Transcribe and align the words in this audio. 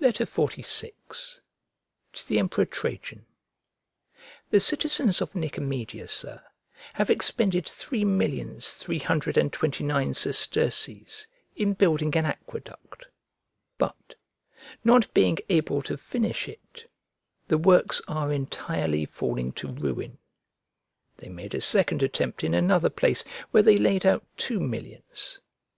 XLVI 0.00 0.90
To 2.14 2.26
THE 2.28 2.38
EMPEROR 2.38 2.64
TRAJAN 2.64 3.26
THE 4.48 4.58
citizens 4.58 5.20
of 5.20 5.34
Nicomedia, 5.36 6.08
Sir, 6.08 6.42
have 6.94 7.10
expended 7.10 7.68
three 7.68 8.02
millions 8.02 8.72
three 8.76 8.98
hundred 9.00 9.36
and 9.36 9.52
twenty 9.52 9.84
nine 9.84 10.14
sesterces 10.14 11.26
in 11.56 11.74
building 11.74 12.16
an 12.16 12.24
aqueduct; 12.24 13.04
but, 13.76 14.14
not 14.82 15.12
being 15.12 15.36
able 15.50 15.82
to 15.82 15.98
finish 15.98 16.48
it, 16.48 16.90
the 17.46 17.58
works 17.58 18.00
are 18.08 18.32
entirely 18.32 19.04
falling 19.04 19.52
to 19.52 19.68
ruin. 19.68 20.16
They 21.18 21.28
made 21.28 21.54
a 21.54 21.60
second 21.60 22.02
attempt 22.02 22.42
in 22.42 22.54
another 22.54 22.88
place, 22.88 23.24
where 23.50 23.62
they 23.62 23.76
laid 23.76 24.06
out 24.06 24.24
two 24.38 24.58
millions. 24.58 25.40